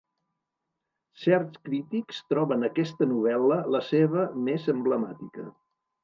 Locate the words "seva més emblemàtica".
3.89-5.45